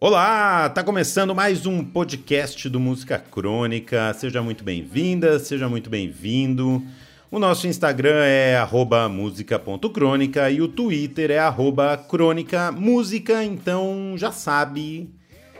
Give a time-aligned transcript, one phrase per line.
[0.00, 4.14] Olá, tá começando mais um podcast do Música Crônica.
[4.14, 6.80] Seja muito bem-vinda, seja muito bem-vindo.
[7.32, 8.56] O nosso Instagram é
[9.08, 11.40] música.crônica e o Twitter é
[11.96, 15.10] crônicamúsica, então já sabe.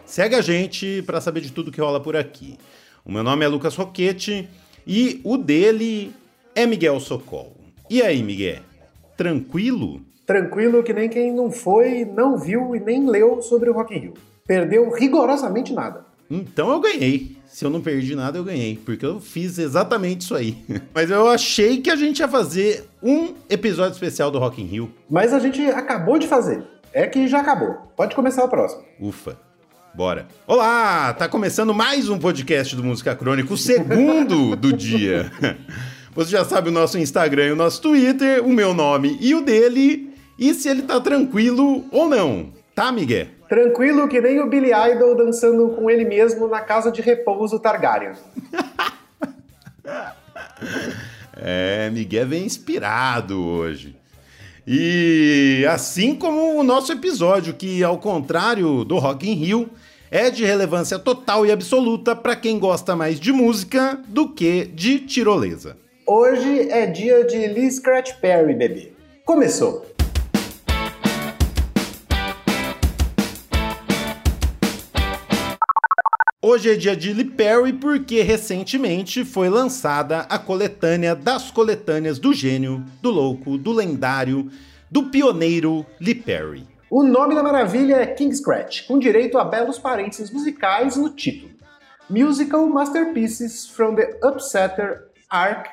[0.06, 2.56] Segue a gente para saber de tudo que rola por aqui.
[3.04, 4.48] O meu nome é Lucas Roquete
[4.86, 6.12] e o dele
[6.54, 7.56] é Miguel Socol.
[7.90, 8.62] E aí, Miguel?
[9.16, 10.07] Tranquilo?
[10.28, 13.98] Tranquilo que nem quem não foi, não viu e nem leu sobre o Rock in
[13.98, 14.14] Rio.
[14.46, 16.04] Perdeu rigorosamente nada.
[16.30, 17.38] Então eu ganhei.
[17.46, 20.58] Se eu não perdi nada, eu ganhei, porque eu fiz exatamente isso aí.
[20.92, 24.92] Mas eu achei que a gente ia fazer um episódio especial do Rock in Rio.
[25.08, 26.62] Mas a gente acabou de fazer.
[26.92, 27.90] É que já acabou.
[27.96, 28.84] Pode começar o próximo.
[29.00, 29.38] Ufa.
[29.94, 30.28] Bora.
[30.46, 35.32] Olá, tá começando mais um podcast do Música Crônica, o segundo do dia.
[36.14, 39.40] Você já sabe o nosso Instagram e o nosso Twitter, o meu nome e o
[39.40, 40.07] dele,
[40.38, 42.52] e se ele tá tranquilo ou não.
[42.74, 43.26] Tá, Miguel?
[43.48, 48.12] Tranquilo que nem o Billy Idol dançando com ele mesmo na casa de repouso Targaryen.
[51.36, 53.96] é, Miguel vem inspirado hoje.
[54.64, 59.68] E assim como o nosso episódio, que ao contrário do Rock in Rio,
[60.10, 65.00] é de relevância total e absoluta para quem gosta mais de música do que de
[65.00, 65.76] tirolesa.
[66.06, 68.92] Hoje é dia de Lee Scratch Perry, bebê.
[69.24, 69.97] Começou!
[76.50, 82.32] Hoje é dia de Lee Perry porque recentemente foi lançada a coletânea das coletâneas do
[82.32, 84.50] gênio, do louco, do lendário,
[84.90, 86.66] do pioneiro Lee Perry.
[86.88, 91.52] O nome da maravilha é King Scratch, com direito a belos parênteses musicais no título.
[92.08, 95.68] Musical Masterpieces from the Upsetter Arc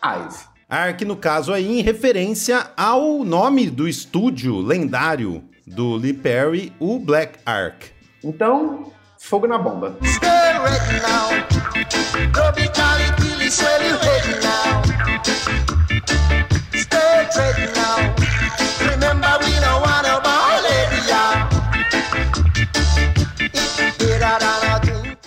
[0.00, 0.44] Ive.
[0.68, 7.00] Arc, no caso aí, em referência ao nome do estúdio lendário do Lee Perry, o
[7.00, 7.90] Black Ark.
[8.22, 8.92] Então,
[9.22, 9.96] fogo na bomba.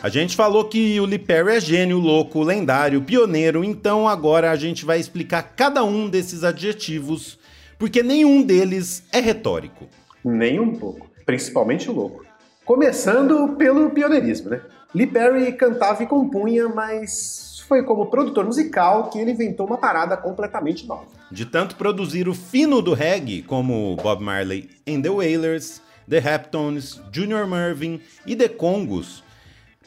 [0.03, 4.55] A gente falou que o Lee Perry é gênio, louco, lendário, pioneiro, então agora a
[4.55, 7.39] gente vai explicar cada um desses adjetivos,
[7.79, 9.87] porque nenhum deles é retórico.
[10.23, 12.24] Nem um pouco, principalmente o louco.
[12.65, 14.61] Começando pelo pioneirismo, né?
[14.93, 20.17] Lee Perry cantava e compunha, mas foi como produtor musical que ele inventou uma parada
[20.17, 21.05] completamente nova.
[21.29, 26.99] De tanto produzir o fino do reggae, como Bob Marley and the Wailers, The Heptones,
[27.11, 29.23] Junior Mervyn e The Congos,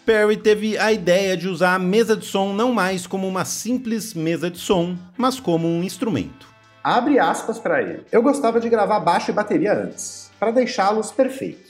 [0.06, 4.15] Perry teve a ideia de usar a mesa de som não mais como uma simples
[4.15, 6.47] mesa de som, mas como um instrumento.
[6.83, 8.05] Abre aspas para ele.
[8.11, 11.68] Eu gostava de gravar baixo e bateria antes, para deixá-los perfeitos.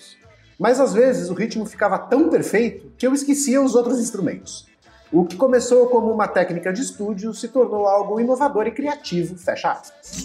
[0.58, 4.66] Mas às vezes o ritmo ficava tão perfeito que eu esquecia os outros instrumentos.
[5.10, 9.72] O que começou como uma técnica de estúdio se tornou algo inovador e criativo, fecha
[9.72, 10.24] aspas.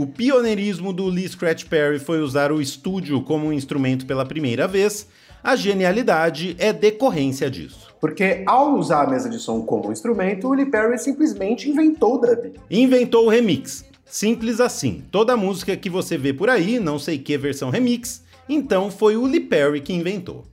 [0.00, 4.68] O pioneirismo do Lee Scratch Perry foi usar o estúdio como um instrumento pela primeira
[4.68, 5.08] vez,
[5.42, 7.88] a genialidade é decorrência disso.
[8.00, 12.18] Porque ao usar a mesa de som como instrumento, o Lee Perry simplesmente inventou o
[12.18, 12.52] dub.
[12.70, 15.04] Inventou o remix, Simples assim.
[15.10, 19.26] Toda música que você vê por aí, não sei que versão remix, então foi o
[19.26, 20.46] Lee Perry que inventou.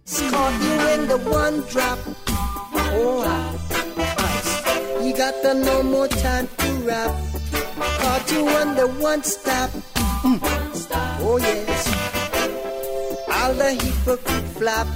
[11.21, 11.87] Oh yes,
[13.29, 14.87] all the hypocrite flap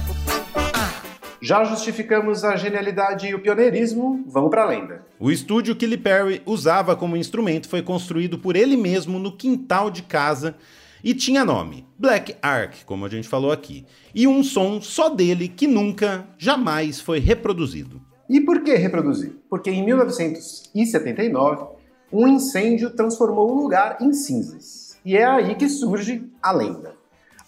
[1.42, 5.06] já justificamos a genialidade e o pioneirismo, vamos para a lenda.
[5.18, 9.90] O estúdio que Lee Perry usava como instrumento foi construído por ele mesmo no quintal
[9.90, 10.54] de casa
[11.02, 15.48] e tinha nome Black Ark, como a gente falou aqui, e um som só dele
[15.48, 18.02] que nunca, jamais foi reproduzido.
[18.28, 19.32] E por que reproduzir?
[19.48, 21.79] Porque em 1979,
[22.12, 24.98] um incêndio transformou o lugar em cinzas.
[25.04, 26.94] E é aí que surge a lenda.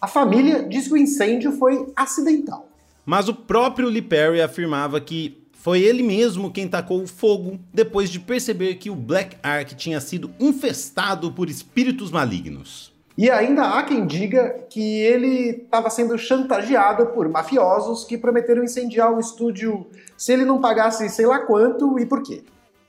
[0.00, 2.68] A família diz que o incêndio foi acidental.
[3.04, 8.10] Mas o próprio Lee Perry afirmava que foi ele mesmo quem tacou o fogo depois
[8.10, 12.92] de perceber que o Black Ark tinha sido infestado por espíritos malignos.
[13.16, 19.12] E ainda há quem diga que ele estava sendo chantageado por mafiosos que prometeram incendiar
[19.12, 19.86] o estúdio
[20.16, 22.42] se ele não pagasse sei lá quanto e por quê.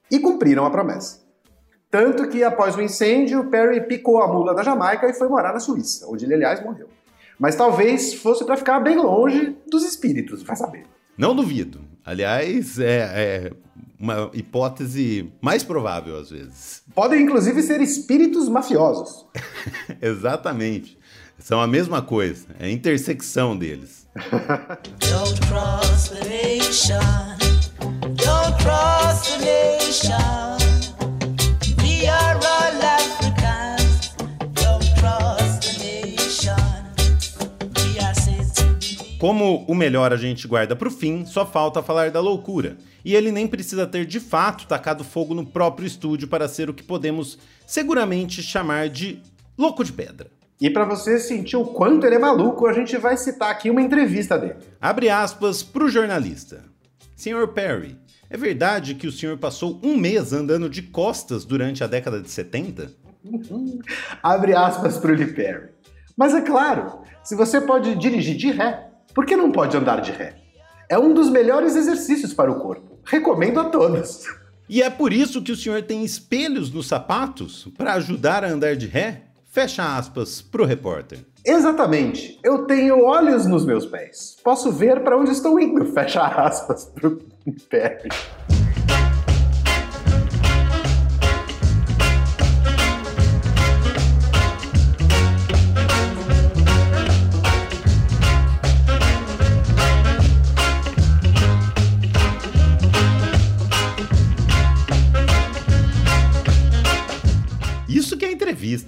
[0.10, 1.23] E cumpriram a promessa.
[1.94, 5.60] Tanto que após o incêndio, Perry picou a mula da Jamaica e foi morar na
[5.60, 6.90] Suíça, onde ele, aliás, morreu.
[7.38, 10.88] Mas talvez fosse para ficar bem longe dos espíritos, vai saber.
[11.16, 11.81] Não duvido.
[12.04, 12.98] Aliás, é,
[13.45, 13.51] é
[14.00, 16.81] uma hipótese mais provável às vezes.
[16.95, 19.28] Podem inclusive ser espíritos mafiosos.
[20.01, 20.98] Exatamente.
[21.38, 24.07] São a mesma coisa, é a intersecção deles.
[24.98, 27.00] Don't cross the nation.
[28.16, 30.43] Don't cross the nation.
[39.24, 42.75] Como o melhor a gente guarda para o fim, só falta falar da loucura.
[43.06, 46.74] E ele nem precisa ter de fato tacado fogo no próprio estúdio para ser o
[46.74, 49.22] que podemos seguramente chamar de
[49.58, 50.30] louco de pedra.
[50.60, 53.81] E para você sentir o quanto ele é maluco, a gente vai citar aqui uma
[53.81, 54.58] entrevista dele.
[54.81, 56.66] Abre aspas para o jornalista.
[57.16, 57.98] Senhor Perry,
[58.30, 62.30] é verdade que o senhor passou um mês andando de costas durante a década de
[62.30, 62.92] 70?
[64.22, 65.69] Abre aspas para o Lee Perry.
[66.18, 70.12] Mas é claro, se você pode dirigir de ré, por que não pode andar de
[70.12, 70.36] ré?
[70.90, 73.00] É um dos melhores exercícios para o corpo.
[73.04, 74.24] Recomendo a todos.
[74.70, 78.76] E é por isso que o senhor tem espelhos nos sapatos para ajudar a andar
[78.76, 79.24] de ré?
[79.46, 81.20] Fecha aspas pro repórter.
[81.46, 82.40] Exatamente.
[82.44, 84.38] Eu tenho olhos nos meus pés.
[84.44, 85.86] Posso ver para onde estou indo.
[85.86, 87.22] Fecha aspas pro
[87.70, 88.04] pé.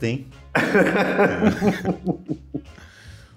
[0.04, 0.28] Hein?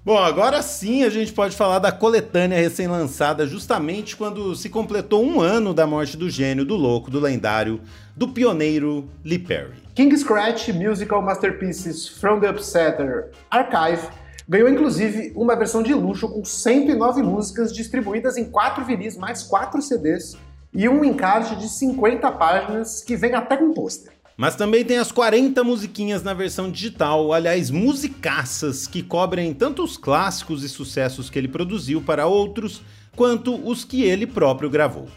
[0.04, 5.38] Bom, agora sim a gente pode falar da coletânea recém-lançada justamente quando se completou um
[5.38, 7.78] ano da morte do gênio, do louco, do lendário,
[8.16, 9.74] do pioneiro Lee Perry.
[9.94, 14.08] King Scratch Musical Masterpieces from the Upsetter Archive
[14.48, 19.82] ganhou inclusive uma versão de luxo com 109 músicas distribuídas em 4 vinis mais 4
[19.82, 20.38] CDs
[20.72, 24.12] e um encarte de 50 páginas que vem até com pôster.
[24.40, 29.96] Mas também tem as 40 musiquinhas na versão digital, aliás, musicaças que cobrem tanto os
[29.96, 32.80] clássicos e sucessos que ele produziu para outros,
[33.16, 35.08] quanto os que ele próprio gravou.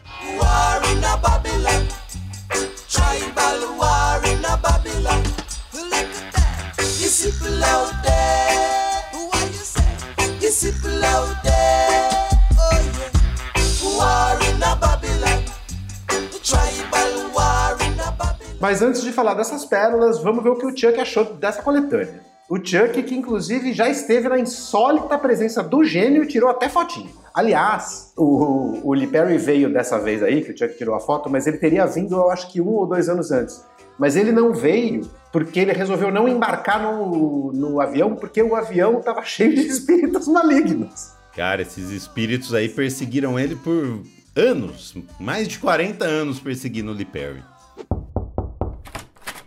[18.62, 22.22] Mas antes de falar dessas pérolas, vamos ver o que o Chuck achou dessa coletânea.
[22.48, 27.10] O Chuck, que inclusive já esteve na insólita presença do gênio tirou até fotinho.
[27.34, 31.28] Aliás, o, o Lee Perry veio dessa vez aí, que o Chuck tirou a foto,
[31.28, 33.66] mas ele teria vindo, eu acho que um ou dois anos antes.
[33.98, 39.00] Mas ele não veio porque ele resolveu não embarcar no, no avião, porque o avião
[39.00, 41.14] estava cheio de espíritos malignos.
[41.36, 44.04] Cara, esses espíritos aí perseguiram ele por
[44.36, 47.42] anos, mais de 40 anos perseguindo o Lee Perry.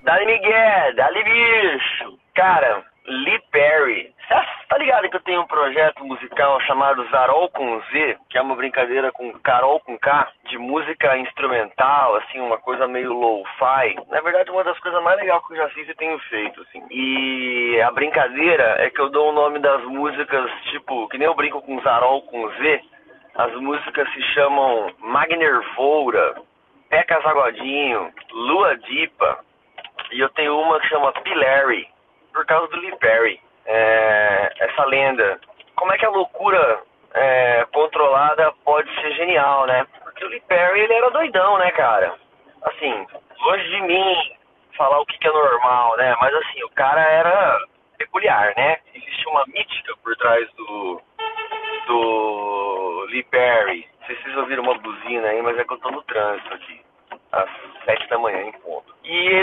[0.05, 2.19] Dali Miguel, dali bicho.
[2.35, 4.13] Cara, Lee Perry.
[4.67, 8.57] Tá ligado que eu tenho um projeto musical chamado Zarol com Z, que é uma
[8.57, 13.95] brincadeira com Carol com K, de música instrumental, assim, uma coisa meio low-fi.
[14.09, 16.83] Na verdade, uma das coisas mais legais que eu já fiz e tenho feito, assim.
[16.91, 21.37] E a brincadeira é que eu dou o nome das músicas, tipo, que nem eu
[21.37, 22.81] brinco com Zarol com Z,
[23.37, 26.35] as músicas se chamam Magnervoura,
[26.91, 29.44] Peca Zagodinho, Lua Dipa,
[30.15, 31.89] e eu tenho uma que chama Pilary,
[32.33, 33.41] por causa do Lee Perry.
[33.67, 35.41] É, essa lenda.
[35.75, 36.83] Como é que a loucura
[37.15, 39.85] é, controlada pode ser genial, né?
[40.05, 42.15] Porque o Lee Perry, ele era doidão, né, cara?
[42.63, 43.07] Assim,
[43.41, 44.37] longe de mim
[44.77, 46.15] falar o que, que é normal, né?
[46.21, 47.59] Mas assim, o cara era
[47.99, 48.79] peculiar, né?
[48.95, 51.03] Existe uma mítica por trás do,
[51.89, 53.89] do Lee Perry.
[53.99, 56.55] Não sei se vocês ouviram uma buzina aí, mas é que eu tô no trânsito
[56.55, 56.85] aqui
[57.33, 57.51] às
[57.85, 58.95] sete da manhã em ponto.
[59.05, 59.34] E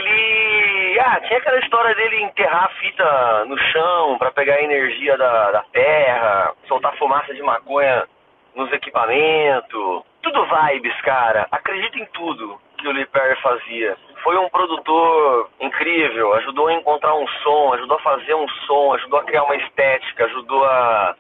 [1.02, 1.10] ele.
[1.10, 5.52] Ah, tinha aquela história dele enterrar a fita no chão para pegar a energia da,
[5.52, 8.08] da terra, soltar fumaça de maconha
[8.56, 10.04] nos equipamentos.
[10.22, 11.48] Tudo vibes, cara.
[11.52, 13.98] Acredita em tudo que o Lee Perry fazia.
[14.24, 19.20] Foi um produtor incrível, ajudou a encontrar um som, ajudou a fazer um som, ajudou
[19.20, 21.16] a criar uma estética, ajudou a.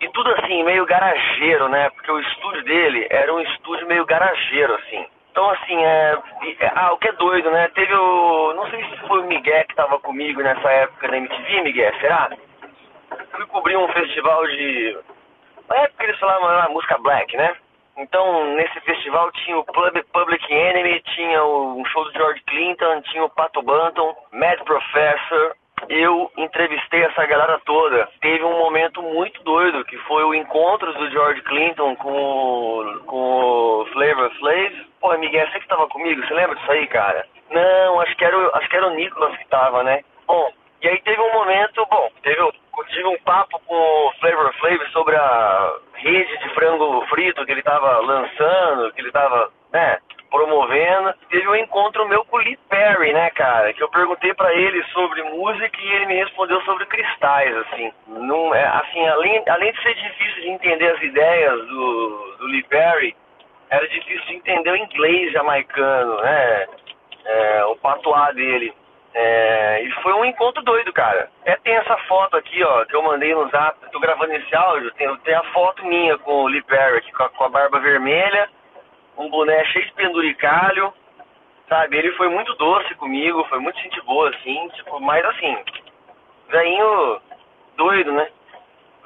[0.00, 1.90] E tudo assim, meio garageiro, né?
[1.90, 5.06] Porque o estúdio dele era um estúdio meio garageiro, assim.
[5.38, 6.18] Então, assim, é,
[6.58, 7.68] é, ah, o que é doido, né?
[7.68, 8.54] Teve o.
[8.54, 12.28] Não sei se foi o Miguel que tava comigo nessa época da MTV, Miguel, será?
[13.30, 14.98] Fui cobrir um festival de.
[15.68, 17.54] Na época eles falavam música black, né?
[17.98, 23.30] Então, nesse festival tinha o Public Enemy, tinha um show do George Clinton, tinha o
[23.30, 25.54] Pato Banton, Mad Professor,
[25.88, 28.08] eu entrevistei essa galera toda.
[28.20, 33.16] Teve um momento muito doido, que foi o encontro do George Clinton com, o, com
[33.16, 34.87] o Flavor Flav.
[35.00, 37.24] Pô, Miguel, você que tava comigo, você lembra disso aí, cara?
[37.50, 40.02] Não, acho que era, o- acho que era o Nicolas que tava, né?
[40.26, 40.50] Bom,
[40.82, 42.40] e aí teve um momento, bom, teve,
[42.88, 47.62] tive um papo com o Flavor Flav sobre a rede de frango frito que ele
[47.62, 49.98] tava lançando, que ele tava, né,
[50.30, 51.14] promovendo.
[51.30, 53.72] Teve um encontro meu com o Lee Perry, né, cara?
[53.72, 57.92] Que eu perguntei pra ele sobre música e ele me respondeu sobre cristais, assim.
[58.06, 62.62] Não, é, assim, além, além de ser difícil de entender as ideias do, do Lee
[62.64, 63.16] Perry,
[63.70, 66.66] era difícil de entender o inglês jamaicano, né?
[67.24, 68.72] É, o patuá dele.
[69.14, 71.30] É, e foi um encontro doido, cara.
[71.42, 74.92] Até tem essa foto aqui, ó, que eu mandei no zap, tô gravando esse áudio,
[74.92, 78.48] tem, tem a foto minha com o Lee Perry com a, com a barba vermelha,
[79.16, 80.92] um boné cheio de penduricalho,
[81.68, 81.96] sabe?
[81.96, 85.56] Ele foi muito doce comigo, foi muito gente boa, assim, tipo, mas assim,
[86.48, 87.20] veinho
[87.76, 88.28] doido, né?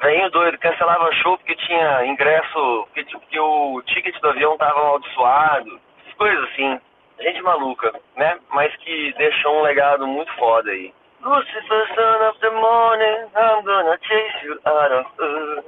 [0.03, 4.81] Veinho doido, cancelava show porque tinha ingresso, porque, tipo, que o ticket do avião tava
[4.81, 5.81] amaldiçoado,
[6.17, 6.81] coisas assim.
[7.21, 8.39] Gente maluca, né?
[8.51, 10.93] Mas que deixou um legado muito foda aí.
[11.21, 15.65] Lucifer, son of the morning, I'm gonna chase you out of earth.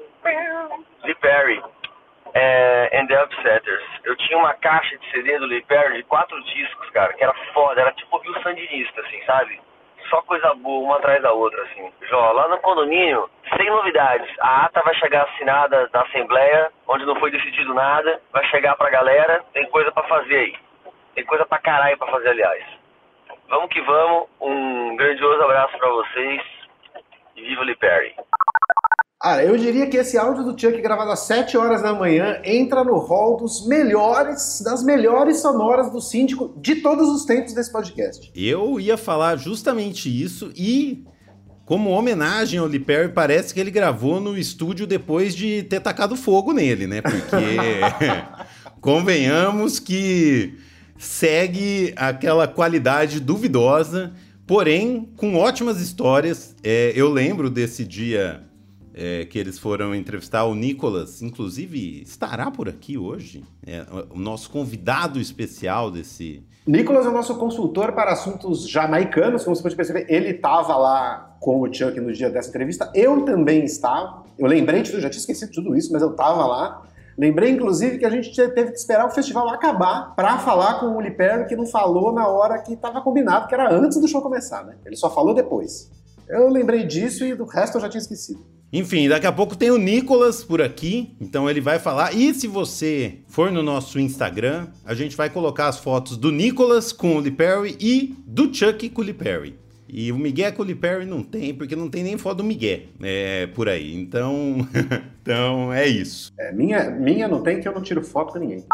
[1.05, 1.63] Lee Perry
[2.35, 3.85] é, and the Upsetters.
[4.03, 7.35] Eu tinha uma caixa de CD do Lee Perry de quatro discos, cara, que era
[7.53, 9.61] foda, era tipo Rio Sandinista, assim, sabe?
[10.09, 11.93] Só coisa boa, uma atrás da outra, assim.
[12.03, 14.29] Jó, lá no condomínio, sem novidades.
[14.41, 18.91] A ata vai chegar assinada da Assembleia, onde não foi decidido nada, vai chegar pra
[18.91, 20.57] galera, tem coisa pra fazer aí.
[21.15, 22.65] Tem coisa pra caralho pra fazer, aliás.
[23.49, 26.43] Vamos que vamos, um grandioso abraço pra vocês
[27.37, 28.15] e viva Lee Perry.
[29.27, 32.85] Ah, eu diria que esse áudio do Chuck gravado às 7 horas da manhã entra
[32.85, 38.31] no hall dos melhores, das melhores sonoras do síndico de todos os tempos desse podcast.
[38.37, 41.07] Eu ia falar justamente isso e,
[41.65, 46.17] como homenagem ao Lee Perry, parece que ele gravou no estúdio depois de ter tacado
[46.17, 47.01] fogo nele, né?
[47.01, 47.25] Porque
[48.79, 50.59] convenhamos que
[50.99, 54.13] segue aquela qualidade duvidosa,
[54.47, 56.55] porém com ótimas histórias.
[56.63, 58.45] É, eu lembro desse dia
[58.95, 64.49] é, que eles foram entrevistar o Nicolas, inclusive estará por aqui hoje, é, o nosso
[64.51, 66.43] convidado especial desse.
[66.67, 71.37] Nicolas é o nosso consultor para assuntos jamaicanos, como você pode perceber, ele estava lá
[71.41, 75.11] com o Chuck no dia dessa entrevista, eu também estava, eu lembrei de tudo, já
[75.11, 76.83] tinha esquecido tudo isso, mas eu estava lá.
[77.17, 81.01] Lembrei, inclusive, que a gente teve que esperar o festival acabar para falar com o
[81.01, 84.21] Lee Perry, que não falou na hora que estava combinado, que era antes do show
[84.21, 84.75] começar, né?
[84.85, 85.93] Ele só falou depois.
[86.29, 88.45] Eu lembrei disso e do resto eu já tinha esquecido.
[88.77, 92.13] Enfim, daqui a pouco tem o Nicolas por aqui, então ele vai falar.
[92.13, 96.93] E se você for no nosso Instagram, a gente vai colocar as fotos do Nicolas
[96.93, 99.55] com o Lee Perry e do Chuck com o Lee Perry.
[99.89, 102.43] E o Miguel com o Lee Perry não tem, porque não tem nem foto do
[102.43, 103.95] Miguel é, por aí.
[103.95, 104.67] Então,
[105.23, 106.33] então é isso.
[106.37, 108.65] É, minha, minha não tem que eu não tiro foto com ninguém.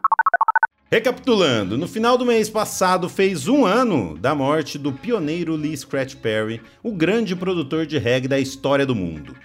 [0.90, 6.14] Recapitulando, no final do mês passado fez um ano da morte do pioneiro Lee Scratch
[6.14, 9.37] Perry, o grande produtor de reggae da história do mundo.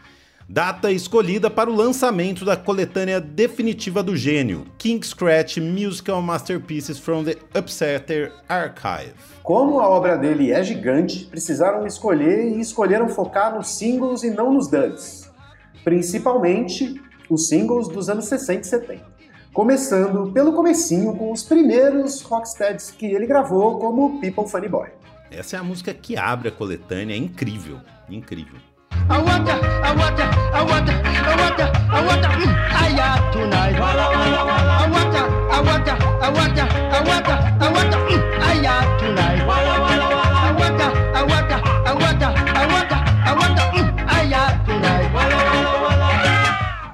[0.47, 7.23] Data escolhida para o lançamento da coletânea definitiva do gênio, King Scratch Musical Masterpieces from
[7.23, 9.15] the Upsetter Archive.
[9.41, 14.53] Como a obra dele é gigante, precisaram escolher e escolheram focar nos singles e não
[14.53, 15.31] nos duds.
[15.83, 19.05] Principalmente os singles dos anos 60 e 70.
[19.51, 24.89] Começando pelo comecinho com os primeiros rocksteads que ele gravou como People Funny Boy.
[25.31, 28.59] Essa é a música que abre a coletânea, é incrível, incrível.
[29.07, 29.64] I wonder,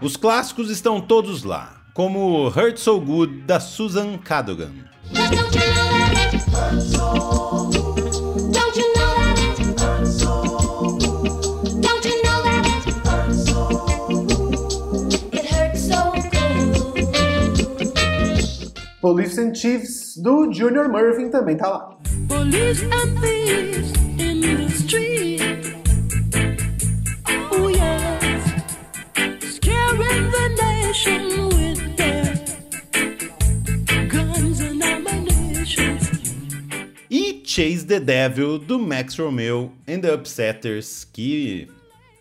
[0.01, 4.71] Os clássicos estão todos lá, como Hurt So Good da Susan Cadogan.
[19.01, 21.97] Police and Thieves do Junior Murphy também tá lá.
[22.27, 25.41] Police and thieves in the street.
[27.51, 28.43] Oh yes,
[29.55, 32.35] scaring the nation with their
[34.07, 35.97] guns and ammunition.
[37.09, 41.67] E Chase the Devil do Max Romeo and the Upsetters, que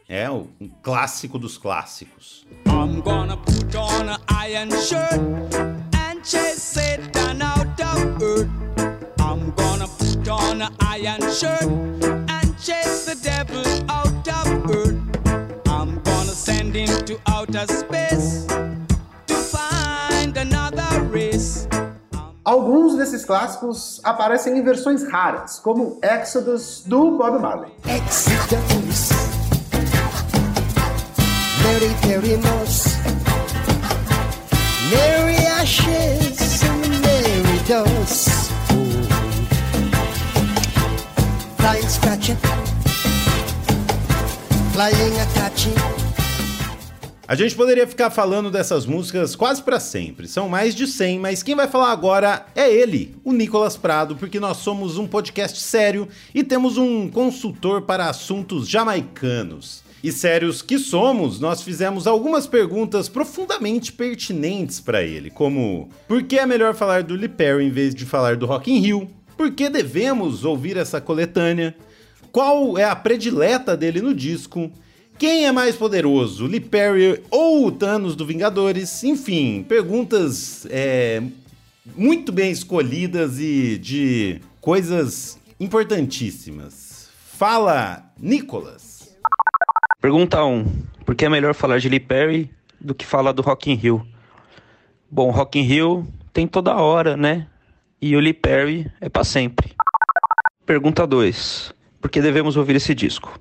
[0.09, 0.49] é um
[0.83, 2.47] clássico dos clássicos.
[2.67, 5.80] I'm gonna put on an iron shirt
[6.33, 8.49] and chase Satan out of earth.
[9.21, 15.69] I'm gonna put on an iron shirt and chase the devil out of earth.
[15.69, 18.47] I'm gonna send him to outer space
[19.27, 21.67] to find another race.
[22.45, 27.73] Alguns desses clássicos aparecem em versões raras, como Exodus do Bob Marley.
[27.85, 29.11] Exodus.
[31.63, 32.41] Mary, Mary.
[34.91, 35.65] Mary A.
[47.29, 50.27] A gente poderia ficar falando dessas músicas quase pra sempre.
[50.27, 54.41] São mais de 100, mas quem vai falar agora é ele, o Nicolas Prado, porque
[54.41, 59.90] nós somos um podcast sério e temos um consultor para assuntos jamaicanos.
[60.03, 66.39] E sérios que somos, nós fizemos algumas perguntas profundamente pertinentes para ele, como: por que
[66.39, 69.11] é melhor falar do Lee Perry em vez de falar do Rock in Rio?
[69.37, 71.77] Por que devemos ouvir essa coletânea?
[72.33, 74.71] Qual é a predileta dele no disco?
[75.19, 79.05] Quem é mais poderoso, Lee Perry ou o Thanos do Vingadores?
[79.05, 81.23] Enfim, perguntas é,
[81.95, 87.09] muito bem escolhidas e de coisas importantíssimas.
[87.37, 88.90] Fala, Nicolas.
[90.01, 90.65] Pergunta 1.
[91.05, 94.07] Por que é melhor falar de Lee Perry do que falar do Rock in Rio?
[95.11, 97.47] Bom, Rock in Rio tem toda hora, né?
[98.01, 99.73] E o Lee Perry é pra sempre.
[100.65, 101.75] Pergunta 2.
[102.01, 103.39] Por que devemos ouvir esse disco?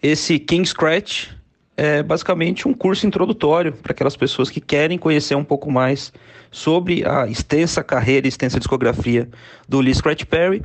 [0.00, 1.30] Esse King Scratch
[1.76, 6.12] é basicamente um curso introdutório para aquelas pessoas que querem conhecer um pouco mais
[6.52, 9.28] sobre a extensa carreira extensa discografia
[9.68, 10.62] do Lee Scratch Perry.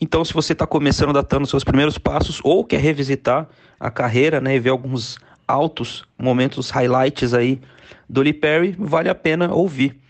[0.00, 3.46] Então, se você está começando datando seus primeiros passos ou quer revisitar
[3.78, 7.60] a carreira né, e ver alguns altos momentos, highlights aí
[8.08, 10.00] do Lee Perry, vale a pena ouvir.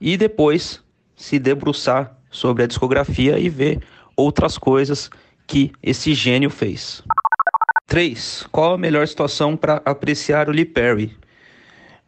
[0.00, 0.82] E depois
[1.14, 3.82] se debruçar sobre a discografia e ver
[4.16, 5.10] outras coisas
[5.46, 7.02] que esse gênio fez.
[7.86, 8.46] 3.
[8.50, 11.16] Qual a melhor situação para apreciar o Lee Perry?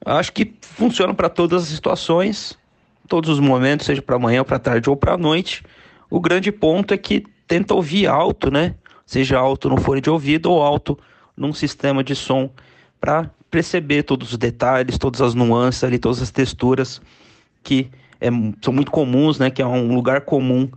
[0.05, 2.59] Acho que funciona para todas as situações,
[3.07, 5.63] todos os momentos, seja para amanhã, para tarde ou para noite.
[6.11, 8.75] O grande ponto é que tenta ouvir alto, né?
[9.07, 10.99] Seja alto no fone de ouvido ou alto
[11.37, 12.51] num sistema de som
[13.01, 17.01] para perceber todos os detalhes, todas as nuances ali, todas as texturas
[17.63, 17.91] que
[18.21, 18.29] é-
[18.63, 19.51] são muito comuns, né?
[19.51, 20.69] Que é um lugar comum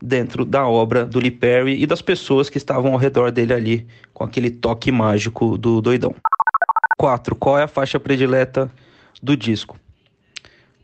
[0.00, 3.86] dentro da obra do Lee Perry e das pessoas que estavam ao redor dele ali
[4.12, 6.14] com aquele toque mágico do doidão.
[6.98, 7.34] 4.
[7.36, 8.70] Qual é a faixa predileta
[9.22, 9.78] do disco?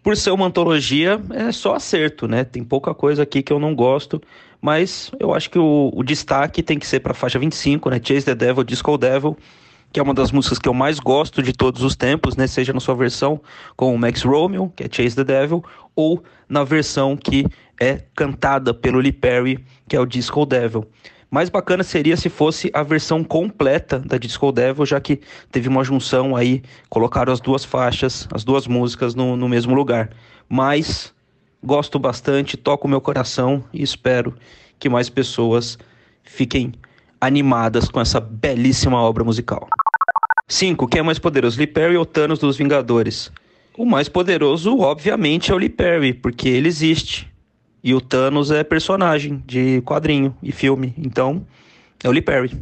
[0.05, 2.45] Por ser uma antologia, é só acerto, né?
[2.45, 4.21] Tem pouca coisa aqui que eu não gosto,
[4.61, 7.99] mas eu acho que o, o destaque tem que ser para a faixa 25, né?
[8.05, 9.35] Chase the Devil, Disco Devil,
[9.91, 12.47] que é uma das músicas que eu mais gosto de todos os tempos, né?
[12.47, 13.41] Seja na sua versão
[13.77, 15.65] com o Max Romeo, que é Chase the Devil,
[15.97, 17.47] ou na versão que
[17.81, 20.87] é cantada pelo Lee Perry, que é o Disco Devil.
[21.35, 25.19] Mais bacana seria se fosse a versão completa da Disco Devil, já que
[25.51, 30.11] teve uma junção aí, colocaram as duas faixas, as duas músicas no, no mesmo lugar.
[30.49, 31.13] Mas
[31.61, 34.33] gosto bastante, toco meu coração e espero
[34.79, 35.77] que mais pessoas
[36.23, 36.73] fiquem
[37.21, 39.67] animadas com essa belíssima obra musical.
[40.47, 40.87] 5.
[40.87, 43.33] Quem é mais poderoso, Lee Perry ou Thanos dos Vingadores?
[43.77, 47.34] O mais poderoso, obviamente, é o Lee Perry, porque ele existe.
[47.85, 50.95] E o Thanos é personagem de quadrinho e filme.
[50.97, 51.47] Então,
[52.03, 52.59] é o Lee Perry.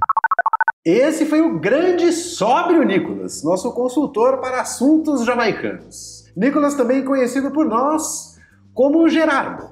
[0.85, 6.25] Esse foi o grande sóbrio Nicolas, nosso consultor para assuntos jamaicanos.
[6.37, 8.37] Nicolas também conhecido por nós
[8.75, 9.69] como Gerardo,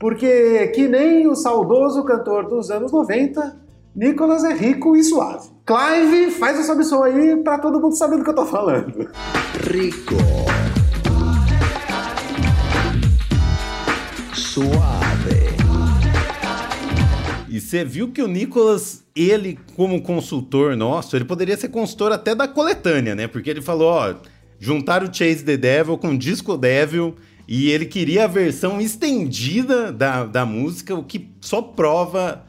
[0.00, 3.56] porque que nem o saudoso cantor dos anos 90,
[3.94, 5.48] Nicolas é rico e suave.
[5.64, 9.08] Clive, faz o sobe som aí para todo mundo saber do que eu tô falando.
[9.70, 10.16] Rico.
[14.58, 15.56] Suave.
[17.48, 22.34] E você viu que o Nicolas, ele como consultor nosso, ele poderia ser consultor até
[22.34, 23.28] da coletânea, né?
[23.28, 24.14] Porque ele falou, ó,
[24.58, 27.14] juntaram o Chase the Devil com Disco Devil
[27.46, 32.44] e ele queria a versão estendida da, da música, o que só prova...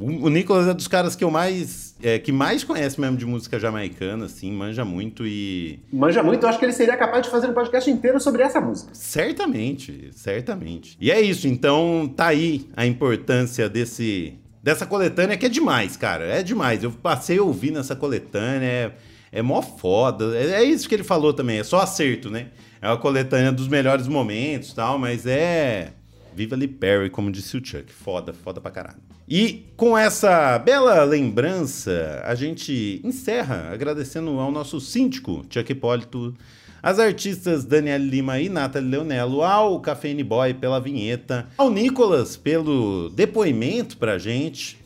[0.00, 1.94] O, o Nicolas é dos caras que eu mais...
[2.02, 5.78] é, que mais conhece mesmo de música jamaicana, assim, manja muito e...
[5.92, 8.60] Manja muito, eu acho que ele seria capaz de fazer um podcast inteiro sobre essa
[8.62, 8.90] música.
[8.94, 10.96] Certamente, certamente.
[10.98, 16.24] E é isso, então tá aí a importância desse dessa coletânea que é demais, cara.
[16.24, 16.82] É demais.
[16.82, 18.92] Eu passei a ouvir nessa coletânea, é,
[19.32, 20.36] é mó foda.
[20.36, 22.48] É, é isso que ele falou também, é só acerto, né?
[22.80, 25.92] É uma coletânea dos melhores momentos e tal, mas é.
[26.34, 27.92] Viva Lee Perry, como disse o Chuck.
[27.92, 28.98] Foda, foda pra caralho.
[29.28, 36.34] E com essa bela lembrança, a gente encerra agradecendo ao nosso síndico, Chuck Hipólito,
[36.82, 43.10] as artistas Daniela Lima e Nathalie Leonello, ao Cafeine Boy pela vinheta, ao Nicolas pelo
[43.10, 44.78] depoimento pra gente.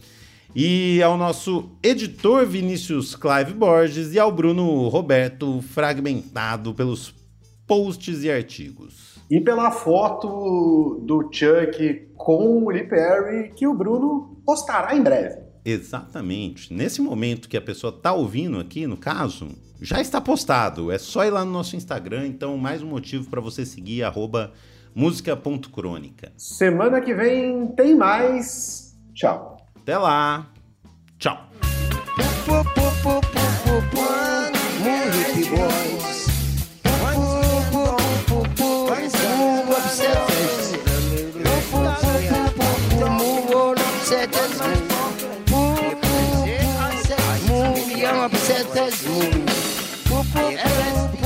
[0.56, 7.12] E ao nosso editor Vinícius Clive Borges e ao Bruno Roberto, fragmentado pelos
[7.66, 9.13] posts e artigos.
[9.30, 15.42] E pela foto do Chuck com o Lee Perry, que o Bruno postará em breve.
[15.64, 16.72] Exatamente.
[16.72, 19.48] Nesse momento que a pessoa tá ouvindo aqui, no caso,
[19.80, 20.92] já está postado.
[20.92, 24.52] É só ir lá no nosso Instagram, então mais um motivo para você seguir arroba
[24.94, 26.32] música.crônica.
[26.36, 28.94] Semana que vem tem mais.
[29.14, 29.56] Tchau.
[29.74, 30.50] Até lá.
[31.18, 31.48] Tchau.
[48.84, 49.18] Cosmo.
[50.10, 51.23] Popo,